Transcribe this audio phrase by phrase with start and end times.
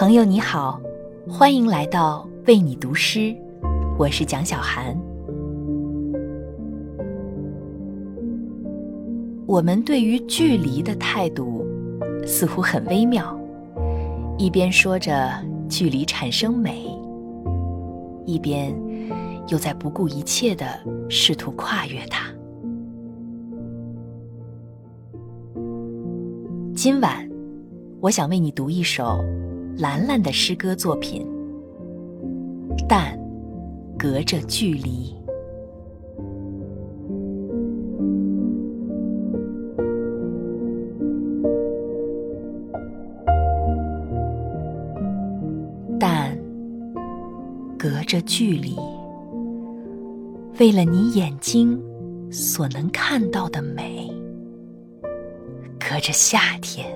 [0.00, 0.80] 朋友你好，
[1.28, 3.36] 欢迎来到为你读诗，
[3.98, 4.98] 我是蒋小涵。
[9.46, 11.66] 我们对于距离的态度
[12.26, 13.38] 似乎很微妙，
[14.38, 15.30] 一边说着
[15.68, 16.82] 距离产生美，
[18.24, 18.74] 一边
[19.48, 20.66] 又在不顾一切的
[21.10, 22.26] 试图跨越它。
[26.74, 27.28] 今晚，
[28.00, 29.22] 我想为你读一首。
[29.80, 31.26] 兰兰的诗歌作品，
[32.86, 33.18] 但
[33.98, 35.16] 隔着距离，
[45.98, 46.36] 但
[47.78, 48.76] 隔着距离，
[50.58, 51.82] 为了你眼睛
[52.30, 54.12] 所能看到的美，
[55.78, 56.86] 隔着夏天，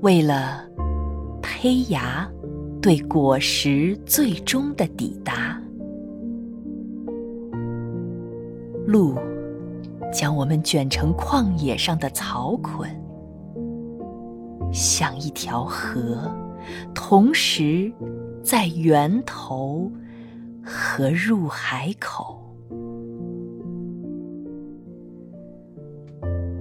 [0.00, 0.64] 为了。
[1.58, 2.30] 胚芽
[2.82, 5.58] 对果实最终的抵达，
[8.86, 9.14] 路
[10.12, 12.90] 将我们卷成旷野上的草捆，
[14.70, 16.30] 像一条河，
[16.94, 17.90] 同时
[18.42, 19.90] 在源头
[20.62, 22.38] 和入海口，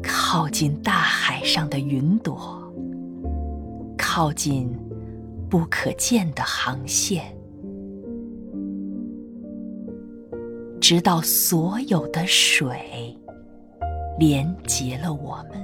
[0.01, 2.64] 靠近大海上的云朵。
[4.17, 4.71] 靠近
[5.49, 7.21] 不可见的航线，
[10.79, 13.13] 直到所有的水
[14.17, 15.59] 连结了我们，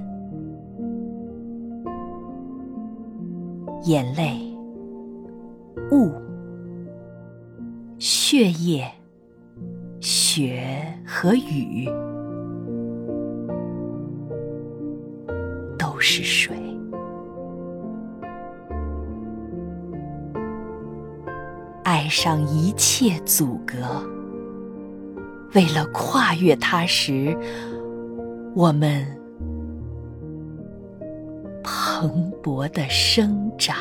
[3.85, 4.53] 眼泪、
[5.93, 6.11] 雾、
[7.99, 8.85] 血液、
[10.01, 10.61] 雪
[11.07, 11.87] 和雨，
[15.79, 16.60] 都是水。
[21.91, 23.75] 爱上一切阻隔，
[25.53, 27.37] 为了跨越它时，
[28.55, 29.05] 我们
[31.61, 33.75] 蓬勃的生长。